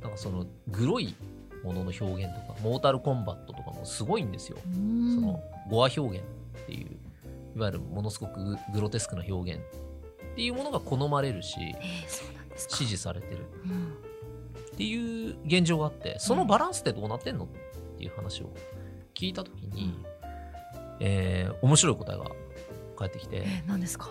[0.02, 1.13] なんかそのグロい
[1.63, 4.58] ものの表現とかモータルコンバットとかもすごいんですよ。
[4.65, 5.15] うん。
[5.15, 6.98] そのゴア表現っていう
[7.56, 12.76] いわゆるものすごくググロテスクな表現っていうものが好まれるしええそうなんですか。
[12.78, 13.46] 支持されてる。
[13.65, 13.93] うん。
[14.74, 17.48] っていう現状があってそのバランスってどうなってんのっ
[17.98, 18.50] ていう話を
[19.13, 19.93] 聞いた時に、
[21.00, 22.26] えー面白い答えが
[22.98, 24.10] 返ってきて、ええ何ですか？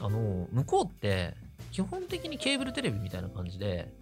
[0.00, 1.34] あの向こうって
[1.70, 3.92] 基本的にケーブルテレビみたいな感じで、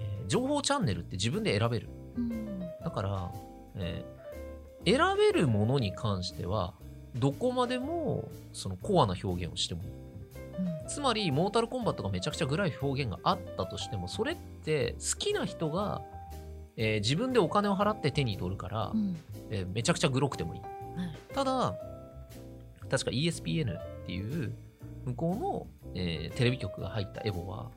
[0.00, 1.88] えー情報チャンネルって自分で選べる。
[2.16, 2.60] うん。
[2.60, 3.32] だから、
[3.76, 4.21] えー
[4.84, 6.74] 選べるものに関しては
[7.16, 9.82] どこまでもそのコアな表現をしても
[10.88, 16.02] つまりモータルコンバットがめちゃくちゃグラい表現があったとしてもそれって好きな人が、
[16.76, 19.16] えー自分でお金を払って手に取るから、うん。
[19.50, 20.60] えーめちゃくちゃグロくてもいい。
[20.60, 20.66] は
[21.06, 21.16] い。
[21.34, 21.74] ただ
[22.90, 24.52] 確か ESPN っていう
[25.06, 27.70] 向こうの、えーテレビ局が入ったエボは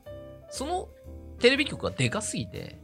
[0.50, 0.88] その
[1.38, 2.78] テレビ局がでかすぎて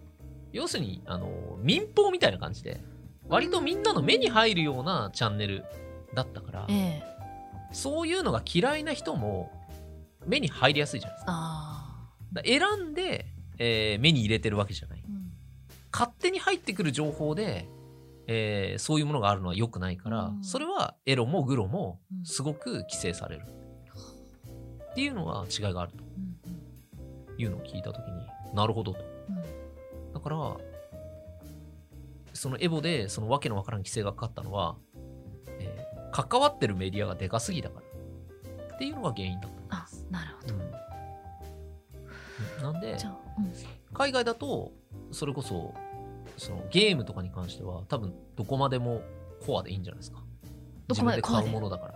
[0.53, 2.81] 要するにあの民放みたいな感じで
[3.33, 5.65] 割とみんなの目に入るようなチャンネル
[6.15, 7.03] だったからええ。
[7.73, 9.51] そういうのが嫌いな人も
[10.27, 11.33] 目に入りやすいじゃないですか。
[11.33, 13.27] から選んで、
[13.59, 15.01] えー目に入れてるわけじゃない。
[15.01, 15.33] ーうん。
[15.91, 17.67] 勝手に入ってくる情報で、
[18.27, 20.45] えーそういうものがあるのは良くないから、うん。
[20.45, 22.27] それはエロもグロもうん。
[22.27, 23.47] すごく規制される、
[24.91, 29.01] っていうのは違いがあるとうんいうのを聞いた時になるほどと。
[29.31, 30.13] うんうん。
[30.13, 30.37] だから
[32.43, 34.75] そのエボでそのわけのわからん規制がかかったのは、
[35.61, 38.75] えー関わってるメディアがでかすぎだから。
[38.75, 40.55] っていうのが原因だったんあです、なるほど。
[42.67, 42.73] うん。
[42.75, 42.99] なんでうん。
[43.95, 44.73] 海外だと
[45.13, 45.73] それこそ
[46.37, 49.03] そのゲームとかに関しては多分どこまでも
[49.47, 50.19] コアでいいんじゃないですか。
[50.89, 51.95] どこまで自分で買うものだから、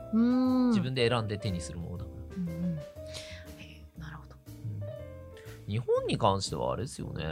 [0.68, 2.48] 自分で選んで手にするものだから、うん。
[2.48, 2.76] うん
[3.98, 4.36] なるほど。
[4.46, 5.72] うん。
[5.72, 7.24] 日本に関してはあれですよね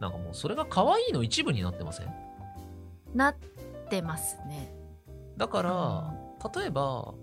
[0.00, 2.12] なんかもうそれが可愛いの一部になってません？
[3.14, 3.36] なっ
[3.88, 4.74] てますね。
[5.36, 6.14] だから、
[6.60, 7.14] 例えば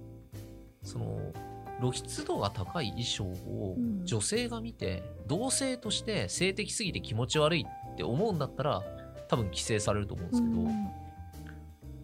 [0.84, 1.34] その
[1.80, 4.06] 露出度が高い衣装をうん。
[4.06, 8.82] 女性が見て、同性として性的すぎて気持ち悪いって思うんだったら
[9.28, 10.90] 多分規制されると思うんですけど、うん。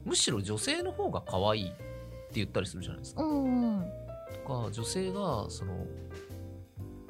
[0.05, 1.75] むしろ女性の方が可愛いって
[2.35, 3.23] 言ったりするじゃないですか。
[3.23, 3.85] うん。
[4.45, 5.85] とか女性がその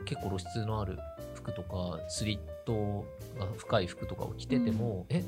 [0.05, 0.97] 結構露出のある
[1.35, 3.05] 服とかスリット
[3.39, 5.23] が深い服とかを着てても、え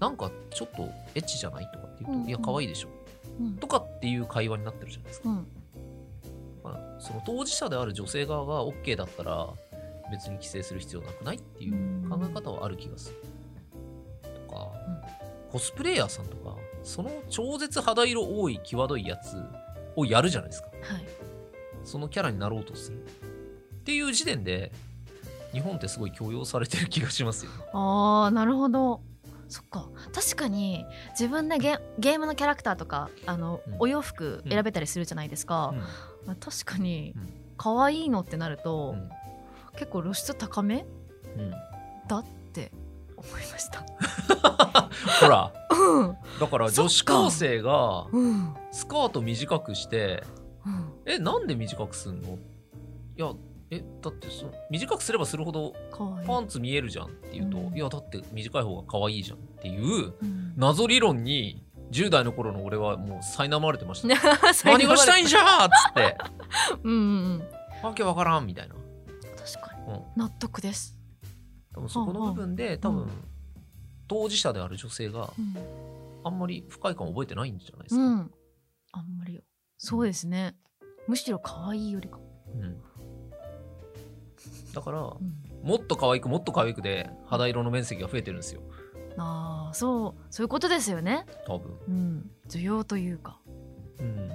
[0.00, 0.82] なんかちょっと
[1.14, 2.88] エッチじゃないとかって言うと、うんうんいや可愛いでしょ
[3.40, 5.28] うんとかっていう会話になってるじゃないですか。
[5.28, 5.46] うん
[6.64, 9.48] まあ、その当事者である女性側が OK だったら
[10.10, 13.16] 別に規制する必要なくないっていう考え方はある気がする。
[14.46, 14.72] とか、
[15.50, 19.36] コスプレイヤーさんとかその超絶肌色多い際どいやつ
[19.96, 20.68] をやるじゃないですか。
[20.82, 21.04] はい
[21.84, 23.04] そのキャラになろうとする。
[23.82, 24.70] っていう時点で
[25.52, 27.50] 日本ってすごい強要されてる気がしますよ。
[27.72, 29.00] あーなるほど。
[29.48, 29.88] そっか。
[30.14, 33.76] 確かに自分でゲゲームのキャラクターとかあの、うん。
[33.80, 35.74] お洋服選べたりするじゃないですか、
[36.26, 37.28] まあ確かにうん。
[37.58, 39.10] 可愛いのってなると、うん。
[39.78, 40.86] 結構露出高め？
[41.36, 41.40] うん。
[41.42, 41.52] うん
[42.08, 42.72] だって
[43.16, 43.84] 思いました。
[45.20, 45.52] ほら。
[45.70, 46.16] うん。
[46.40, 48.54] だから女子高生がうん。
[48.72, 50.24] スカート短くして
[50.66, 50.92] うん。
[51.06, 52.30] えなんで短くすんの？
[52.30, 52.38] い
[53.16, 53.32] や
[53.74, 55.72] えだってその短くすればするほど
[56.26, 57.74] パンツ見えるじゃんって言うと、うん。
[57.74, 60.52] いやだって短い方が可愛いじゃんっていううん。
[60.56, 64.08] 謎理論に10代の頃の俺はもう苛まれてました。
[64.64, 66.18] 何何がしたいんじゃーっつって。
[66.84, 67.42] うんうんうん。
[67.82, 69.94] わけわからんみたいな、確かに。
[69.94, 70.96] うん、納得です、
[71.74, 73.10] 多分そこの部分で多分、うん。
[74.06, 75.56] 当事者である女性がうん。
[76.24, 78.32] あんまり不快感を覚えてないんじゃないですか、うん、
[78.92, 79.42] あんまり
[79.76, 80.56] そうですね。
[81.08, 82.18] むしろ可愛いよりか、
[82.54, 82.80] うん
[84.74, 88.62] だからうん、もっと可愛くもっと可愛くで肌色の面積が増えてるんですよ。
[89.18, 91.26] ああそうそういうことですよね。
[91.46, 91.76] 多分。
[91.86, 92.30] うん。
[92.48, 93.38] 需要というか。
[93.98, 94.30] うん。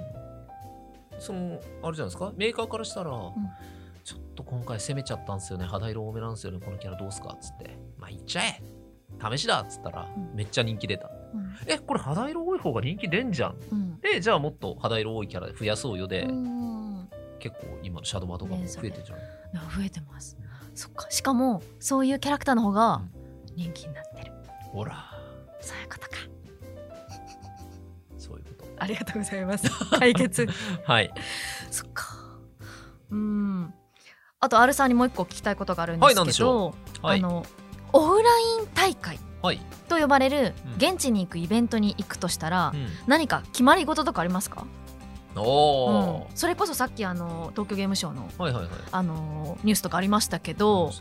[1.18, 2.32] そのあれじゃないですか？
[2.36, 5.64] メーカーからしたら、ちょっと今回攻めちゃったんですよね。
[5.64, 6.60] 肌色多めなんですよね。
[6.64, 7.30] このキャラどうすか？
[7.34, 7.76] っつって。
[7.98, 8.62] まあいっちゃえ。
[9.20, 9.62] 試しだ。
[9.62, 10.36] っつったら、うん。
[10.36, 11.10] めっちゃ人気出た。
[11.34, 11.52] うん。
[11.66, 13.56] えこれ肌色多い方が人気出んじゃん。
[13.72, 14.00] うん。
[14.00, 16.57] でじゃあもっと肌色多いキャラ増やそうよで、うん
[17.38, 19.22] 結構今のシャドバとかも増えてるじゃん、い？
[19.54, 20.36] や増えてます。
[20.74, 21.10] そっか。
[21.10, 23.02] しかもそういうキャラクターの方が
[23.56, 24.32] 人気になってる、
[24.70, 25.12] ほら。
[25.60, 26.08] そういうことか。
[28.16, 29.68] そういうこありがとうございます。
[29.98, 30.46] 解決。
[30.46, 30.52] と
[30.84, 31.12] はい。
[31.70, 32.14] そっか。
[33.10, 33.74] うん。
[34.40, 37.18] あと R さんにもう一個聞きたいことがあるんですけど、はい。
[37.18, 37.44] あの
[37.92, 40.74] オフライン大会はい、と呼ばれるうん。
[40.76, 42.88] 現地に行くイベントに行くとしたら、うん。
[43.06, 44.66] 何か決まり事とかありますか、
[45.36, 46.24] おー。
[46.28, 48.72] うん、それこそさっきあの東京ゲームショウのはいはいはい。
[48.90, 50.94] あのニュースとかありましたけど、ね。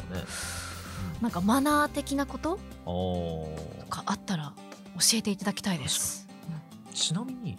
[1.22, 2.60] なんかマナー的なこと？
[2.86, 3.90] おー。
[3.90, 4.54] があったら
[4.96, 6.28] 教えていただきたいです。
[6.94, 7.58] ちなみに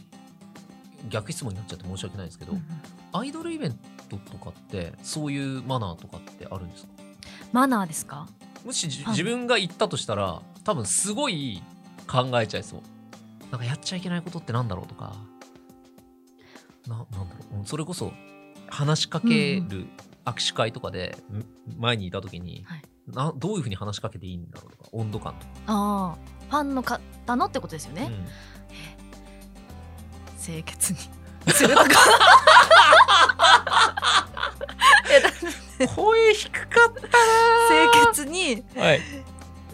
[1.08, 2.64] 逆質問になっちゃって申し訳ないですけど、うんうん。
[3.12, 3.78] アイドルイベン
[4.08, 6.90] トとかってそういうマナーとかってあるんですか？
[7.52, 8.26] マナーですか？
[8.64, 11.62] もし自分が行ったとしたら多分すごい
[12.06, 12.80] 考えちゃいそう。
[13.50, 15.16] なんかやっちゃいけないことってなんだろうとか
[16.88, 17.58] ななんだろう。
[17.58, 18.12] うんそれこそ
[18.68, 19.86] 話しかける
[20.24, 21.44] 握手会とかでん
[21.78, 22.82] 前にいた時に、はい。
[23.06, 26.16] などういうふうに話しかけていいんだろうとか温度感とか、ああ
[26.50, 28.10] ファンの方のってことですよね。
[28.10, 28.26] うん。
[30.42, 30.98] 清潔に。
[31.52, 31.88] するとか
[35.94, 38.62] 声低かっ清潔に。
[38.62, 39.00] たはい。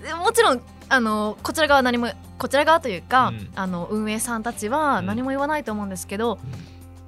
[0.02, 3.48] でもちろんあのこちら側は何もこちら側というか、うん。
[3.56, 5.06] あの運営さんたちはうん。
[5.06, 6.38] 何も言わないと思うんですけど、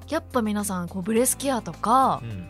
[0.09, 2.49] やっぱ皆さんこうブレスケアとかう、ん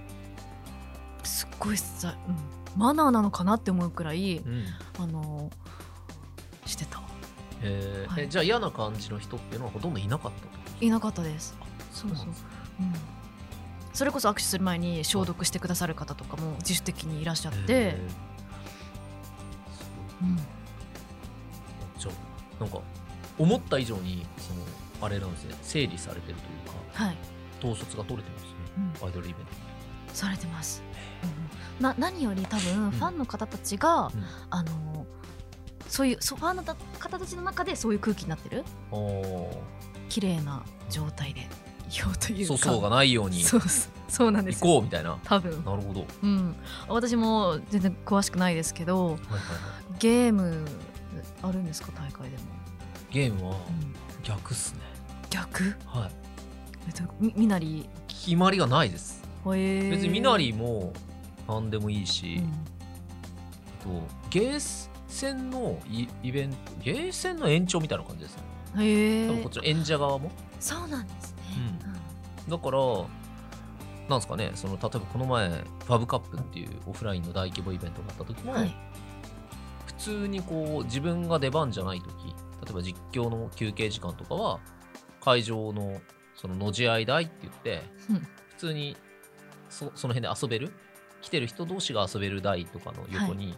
[1.25, 4.65] すっごいさ、うん、マナーなのかなって思うくらいうん。
[4.99, 5.51] あの
[6.65, 7.01] してた。
[7.63, 8.25] えーはい。
[8.25, 11.57] えじゃあ嫌な感じの人っていうのはほとんどいなかったといなかったです、
[11.93, 12.27] そうそう。
[12.27, 12.35] うん、
[13.93, 17.99] それこそ握手する前に消毒してくださる方とかも自主的にいらっしゃって、へ
[20.23, 20.41] うん、ー
[21.99, 22.11] じゃ
[22.61, 22.81] あなんか
[23.39, 24.61] 思った以上にその
[25.01, 25.55] あれなんですね。
[25.63, 27.05] 整理されてるというか。
[27.05, 27.17] はい、
[27.59, 28.49] 統率が取れてますね。
[29.01, 29.53] うん、アイドルイベント。
[30.13, 30.83] されてます、
[31.23, 31.99] うんうん。
[31.99, 34.25] な何より多分ファンの方たちが、うん。
[34.51, 35.07] あの
[35.89, 38.65] そういうそうファンの方たちの中でそういう空気になってる？
[40.09, 41.47] 綺麗な状態でよ
[42.13, 42.55] うというか。
[42.55, 43.61] 粗相がないようにそう
[44.09, 45.19] そうなんです行こうみたいな。
[45.25, 45.65] 多分。
[45.65, 46.57] なるほど、はいうん。
[46.89, 49.21] 私も全然詳しくないですけどはいはい、
[49.99, 50.65] ゲーム
[51.43, 51.93] あるんですか？
[51.93, 52.43] 大会でも、
[53.11, 53.95] ゲームはうん。
[54.23, 54.81] 逆っすね。
[55.31, 55.77] 逆？
[55.85, 56.11] はい。
[56.11, 56.26] えっと
[57.21, 57.89] みみなり？
[58.09, 59.23] 決まりがないです。
[59.45, 60.93] 別にみなりも
[61.49, 62.45] 何でもいいし、うん。
[62.45, 63.89] あと
[64.31, 68.43] ゲーセンのイイベントゲーセンの延長みたいな感じですね。
[68.85, 69.29] へえ。
[69.29, 70.31] 多分こっちの演者側も。
[70.59, 71.43] そうなんですね、
[72.49, 72.79] だから
[74.09, 78.75] なんですかねその例えばこの前ファブカップっていうオフラインの大規模イベントがあった時も、はい。
[79.87, 84.61] 普通にこう自分が出番じゃない時例えば実況の休憩時間とかは
[85.21, 86.01] 会場の
[86.37, 88.17] そののじ合い台って言って、うん。
[88.21, 88.27] 普
[88.59, 88.97] 通に
[89.69, 90.73] そその辺で遊べる？
[91.23, 93.57] 来てる人同士が遊べる台とかの横に立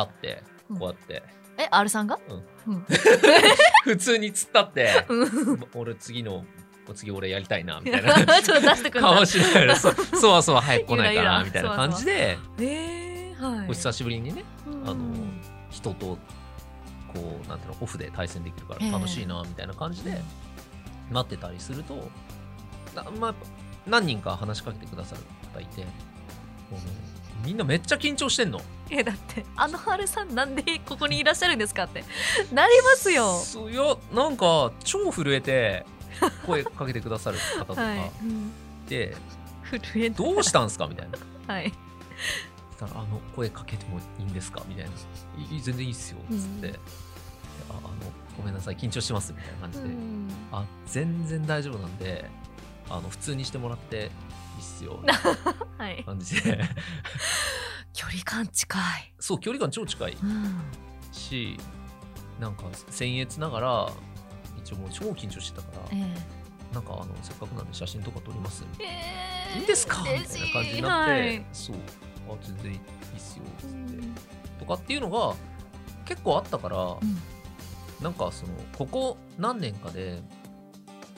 [0.00, 0.78] って、うん。
[0.78, 1.22] こうやって、
[1.58, 2.18] え R さんが？
[2.66, 2.74] うん。
[2.74, 2.86] うん。
[3.84, 5.68] 普通に突っ立ってうん。
[5.74, 6.44] 俺次の
[6.94, 8.14] 次俺やりたいなみたいな。
[8.42, 12.38] ちょっと出してくるんだ顔しながらそそわそわ早く来ないかなみたいな感じで。
[12.58, 13.68] えー、はい。
[13.68, 15.14] お久しぶりにねうんあの
[15.70, 16.18] 人と
[17.12, 20.22] こうなんていうのオフで対戦できるからええ楽しいなみたいな感じで
[21.10, 22.08] 待ってたりすると、
[22.94, 23.34] なまあ、
[23.86, 25.86] 何人か話しかけてくださる方いて
[27.44, 28.60] みんなめっちゃ緊張してんの。
[28.90, 32.04] えだってあの R さんなんで ここにいらっしゃるんですかって。
[32.52, 33.38] なりますよ。
[33.38, 35.86] そういやなんか超震えて
[36.46, 37.80] 声かけてくださる方とか。
[37.82, 38.52] はい、うん、
[38.86, 39.16] で、
[39.70, 41.08] 震えどうしたんすかみたい
[41.46, 41.54] な。
[41.54, 41.72] はい。
[42.78, 44.90] たらあの声かけてもいいんですかみたいな
[45.52, 46.74] 「いい全然いいっすよ」っつって、うん。
[46.74, 46.78] あ
[47.70, 47.90] あの
[48.38, 50.28] 「ごめんなさい緊張してます」みたいな感じで「うん。
[50.52, 52.30] あ全然大丈夫なんで
[52.88, 54.10] あの普通にしてもらっていいっ
[54.62, 55.00] すよ」
[55.76, 56.02] はい。
[56.04, 56.64] 感じで。
[57.92, 60.12] 距離感近い、そう距離感超近い。
[60.22, 60.60] うん、
[61.10, 61.58] し
[62.38, 63.92] なんか僭越ながら
[64.56, 66.14] 一応もう超緊張してたからえ
[66.72, 69.54] なんかあのせっかくなんで写真とか撮りますええ。
[69.54, 70.02] ーいいんですか？
[70.02, 71.46] みたいな感じになって、はい。
[71.52, 71.76] そう。
[72.30, 72.80] あ全然いいっ
[73.18, 75.34] すよつって、とかっていうのが
[76.04, 77.18] 結構あったから、うん
[78.00, 80.22] なんかそのここ何年かで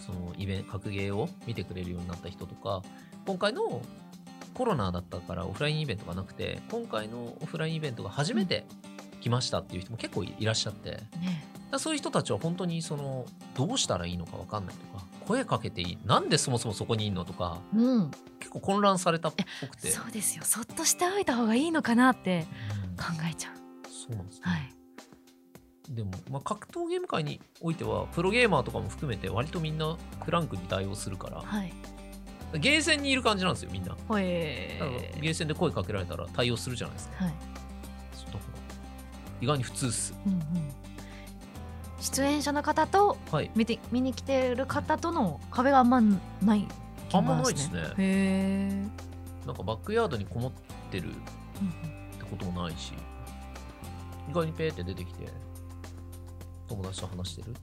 [0.04, 2.82] そのイベント格ゲーを見てくれるようになった人とか
[3.26, 3.82] 今回の
[4.54, 8.64] コロナだったからオフラインイベントがなくて今回のオフラインイベントが初めて
[9.20, 11.46] 来ましたっていう人も結構いらっしゃってね。
[11.70, 18.10] らそういう人たちは本当にそのどうしたらいいのか分かんないとか声かけていいなんでそもそもそこにいんのとかうん。
[18.40, 19.90] 結構混乱されたっぽくて。
[19.90, 20.44] そうですよ。
[20.44, 22.46] そっとしておいた方がいいのかなって
[22.88, 22.96] うん。
[22.96, 23.54] 考えちゃう。
[23.88, 24.79] そうなんですね、はい
[25.90, 31.72] でも、まあ、格闘ゲーム界においてはプロゲーマーとかも含めて割とみんなフランクに対応するからはい。
[32.58, 33.96] ゲーセンにいる感じなんですよみんな。
[34.18, 37.24] えゲーセンで声かけられたら対応するじゃないですか。
[37.24, 37.34] はい。
[38.12, 38.40] そうだから
[39.40, 40.14] 意外に普通っす。
[40.26, 40.40] うんうん。
[42.00, 43.50] 出演者の方とはい。
[43.54, 46.66] 見て見に来てる方との壁があんまない
[47.12, 48.90] あんまないですね。
[49.46, 50.52] なんかバックヤードにこもっ
[50.90, 51.12] てるっ
[52.18, 52.92] てこともないし
[54.28, 55.26] 意外にペーって出てきて
[56.70, 57.50] 友達と話してる？
[57.50, 57.54] っ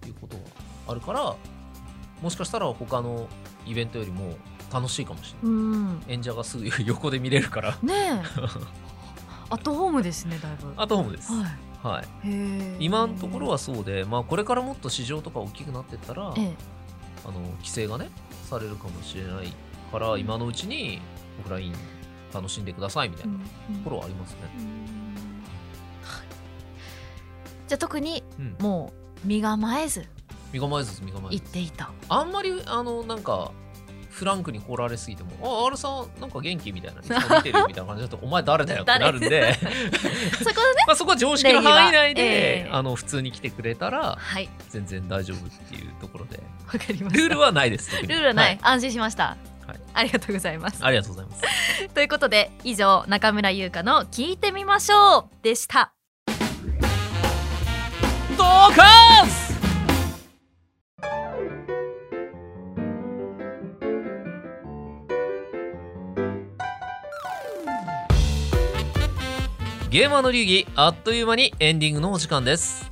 [0.00, 0.42] ていうことが
[0.88, 1.34] あるから
[2.22, 3.26] もしかしたら他の
[3.66, 4.36] イベントよりも
[4.72, 5.58] 楽しいかもしれない。
[5.58, 6.02] うん。
[6.08, 7.78] 演者がすぐ横で見れるから。
[7.82, 8.22] ねえ。
[9.50, 10.72] アットホームですねだいぶ。
[10.76, 11.44] アットホームです、は
[11.82, 12.34] はい、いへ
[12.74, 12.76] え。
[12.78, 16.54] 今のところはそうで、まあ、これからもっと市場とか大きくなってったら、ええ。
[17.24, 18.10] あの規制がね
[18.44, 19.52] されるかもしれない
[19.90, 21.00] から今のうちに
[21.40, 21.74] オフライン
[22.32, 23.40] 楽しんでくださいみたいなと
[23.84, 24.38] ころはありますね。
[27.70, 28.92] じゃあ特にうん、も
[29.24, 30.04] う身構えず
[30.52, 31.92] 身構えず身構え言っずていた。
[32.08, 33.52] あんまりあのなんか
[34.08, 35.30] フランクに来られすぎても
[35.62, 39.54] 「あ R さんなんか元気?」みたいな「いつも見てる」みたいな感じだと「お前誰だよ」ってなるんで。
[39.54, 40.52] そこでね
[40.88, 42.70] まあそこは常識の範囲内で、ええ。
[42.72, 44.48] あの普通に来てくれたらはい。
[44.68, 46.40] 全然大丈夫っていうところで。
[46.66, 47.18] わかりました。
[47.20, 49.80] ルールはないですルールはない、は安心しました、はい。
[49.94, 50.84] ありがとうございます。
[50.84, 51.42] ありがとうございます。
[51.94, 55.92] ということで以上中村優香の聞いてみましょうでした
[58.40, 59.52] ドーカンス
[69.90, 72.90] ゲーマーの流儀あっという間にエンディングのお時間です。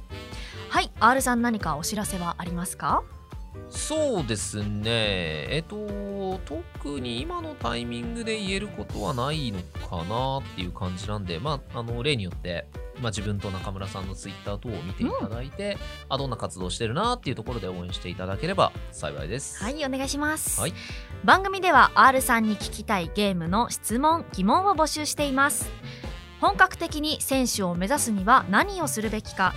[0.68, 3.03] はい R さん何かお知らせはありますか？
[3.70, 5.46] そうですね。
[5.49, 12.66] えっと特に今のタイミングで言えることはないのかなっていう感じなんでまああの例によって
[13.01, 15.78] まあ、自分と中村さんのツイッター等を見ていただいて、
[16.09, 19.62] あどんな活動をしてるなっていうところで応援していただければ幸いです。
[19.62, 20.74] はいお願いします、はい。
[21.24, 25.70] 番組では R さんに聞きたいゲームの質問疑問を募集しています。
[26.40, 29.55] 本格的に選手を目指すには何をするべきか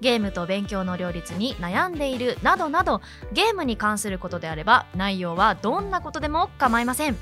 [0.00, 3.00] ゲームと勉強の両立に悩んでいるなどなど
[3.32, 7.16] ゲームに関することであれば内容はどんなことでも構いません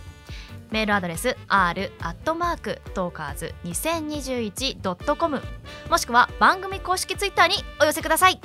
[0.71, 5.43] メールアドレス r アットマークトーカーズ 2021.com
[5.91, 8.41] もしくは番組公式ツイッターにお寄せください。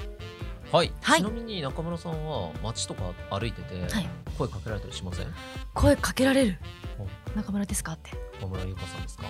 [0.72, 1.20] はい、はい。
[1.20, 4.10] ちなみに中村さんは街とか歩いててはい。
[4.38, 5.28] 声かけられたりしません、
[5.74, 6.60] 声かけられる？
[7.00, 7.38] お。
[7.38, 7.94] 中村ですか？
[7.94, 8.12] って。
[8.40, 9.26] 小村優香さんですか？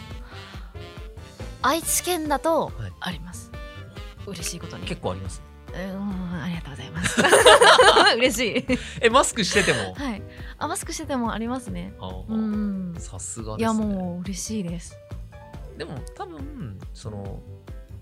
[1.63, 2.91] 愛知県だとはい。
[2.99, 3.51] あります、
[4.27, 4.85] 嬉しいことに。
[4.85, 5.41] 結構あります
[5.73, 7.21] うんありがとうございます。
[8.17, 8.77] 嬉しい。
[9.01, 9.93] えマスクしてても？
[9.93, 10.21] はい。
[10.57, 11.93] あマスクしててもありますね。
[12.27, 14.97] うんさすがいやもう嬉しいです。
[15.77, 17.41] でも多分その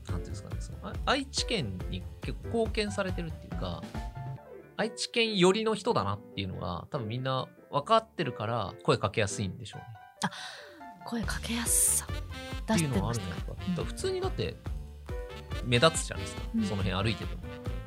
[0.10, 3.84] なんていうんですかねそのあ愛知県に結構貢献されてるっていうか
[4.76, 9.88] 愛知県寄りの人だなっていうのが多分みんな分かってるから声かけやすいんでしょうね。
[11.06, 12.08] 声かけやすさ。
[12.74, 13.54] っていうのはあるんじゃないか。
[13.78, 13.86] うん。
[13.86, 14.56] 普通にだって
[15.64, 16.64] 目立つじゃないですか、うん。
[16.64, 17.42] その辺歩いてても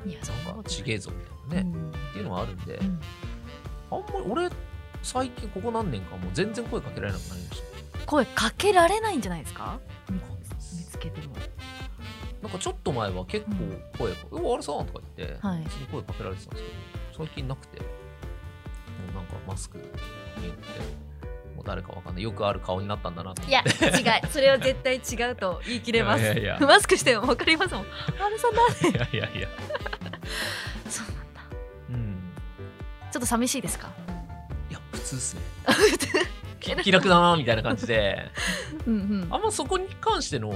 [0.05, 1.89] いやなんかちげえぞみたいなね、うん。
[1.89, 3.01] っていうのはあるんで、うん。
[3.91, 4.49] あんまり俺
[5.01, 8.05] 最近ここ何年かもう全然声かけられなくなりました。
[8.05, 9.79] 声かけられないんじゃないですか？
[10.09, 10.23] 見見
[10.83, 11.35] つけても。
[12.41, 13.51] なんかちょっと前は結構
[13.97, 15.63] 声かけ、うわあれさんとか言って、はい。
[15.63, 17.85] 普通に声かけられてたんですけど、最近なくて、も
[19.13, 19.95] うなんかマスクによっ
[20.57, 20.79] て、
[21.55, 23.49] もう誰かわかんない、よくある顔になったんだなって。
[23.49, 26.35] や違いそれは絶対違うと言い切れます。
[26.59, 27.85] マスクしても分かりますもん。
[28.19, 29.47] あれさんだいやいやいや。
[30.89, 31.41] そうなんだ。
[31.89, 32.15] うん。
[33.11, 33.89] ちょっと寂しいですか？
[34.69, 35.41] いや、普通っすね。
[36.59, 38.31] き気楽だな、みたいな感じで、
[38.87, 39.27] うんうん。
[39.29, 40.55] あんまそこに関しての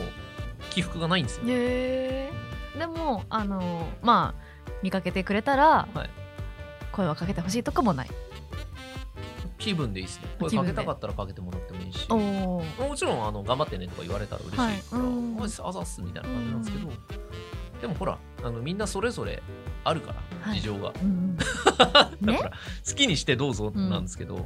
[0.69, 1.43] 起伏がないんですよ。
[1.47, 4.41] へえでもあのまあ
[4.83, 6.09] 見かけてくれたら、はい。
[6.91, 8.09] 声はかけてほしいとかもない。
[9.57, 10.27] 気分でいいっすね。
[10.39, 12.07] 声かけたかったらかけてもらってもいいし。
[12.09, 12.63] も
[12.95, 14.81] ちろんあの頑張ってねとか言われたら嬉しいから、はい。
[14.91, 15.37] うん。
[15.41, 16.93] ああざっすみたいな感じなんですけど、
[17.81, 19.41] でもほらあのみんなそれぞれ
[19.83, 20.59] あるから、はい。
[20.59, 21.37] 事情が、うんうん、
[21.87, 22.51] だねから
[22.87, 24.45] 好きにしてどうぞうんなんですけど、うん。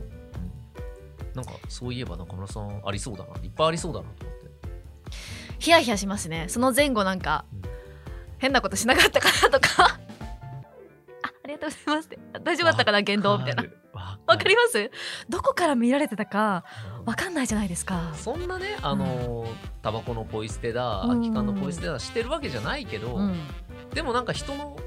[1.34, 4.52] なんかそういえば中村さんありそうだないっぱいありそうだなと思って。
[5.60, 6.46] ヒヤヒヤしますね。
[6.50, 7.62] その前後なんか、うん。
[8.40, 10.00] 変なことしなかったかなとか。
[11.24, 12.20] あありがとうございますって。
[12.44, 13.64] 大丈夫だったかな言動みたいな。
[13.94, 14.90] わわかります？
[15.30, 16.64] どこから見られてたか
[17.02, 17.06] うん。
[17.06, 18.14] わかんないじゃないですか。
[18.16, 19.47] そんなねあのー
[19.82, 21.10] タバコのポイ捨てだうん。
[21.10, 23.36] 空き缶のポイ捨てだしてるわけじゃないけど、うん。
[23.93, 24.78] でもなんか人の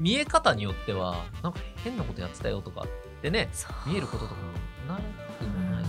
[0.00, 3.48] 見え方によってはなんか変なことやってたよとかってね
[3.86, 5.00] 見えることとかもな
[5.38, 5.88] くもないか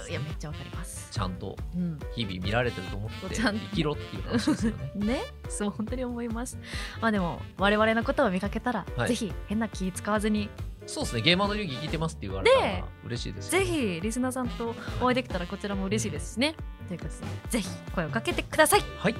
[0.00, 1.08] それいやめっちゃわかります。
[1.10, 1.98] ちゃんとうん。
[2.14, 4.92] 日々見られてると思って生きろっていう話ですよね。
[5.06, 6.58] ねそう本当に思います。
[7.00, 9.08] まあでも我々のことを見かけたら、はい。
[9.08, 10.50] ぜひ変な気使わずに
[10.86, 13.50] そうですね、ゲーマーの流儀聞いてますって言われたねら嬉しいです。
[13.50, 16.54] ぜひリスナーさんとお会いできたらこちらも嬉しいですしね
[16.88, 17.16] ということで
[17.50, 19.14] ぜひ声をかけてくださいはい。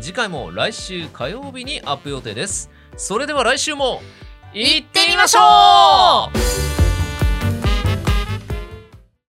[0.00, 2.70] 次回も来週火曜日にアップ予定です。
[2.96, 4.00] それでは来週も
[4.52, 6.30] 行ってみましょ
[6.86, 6.89] う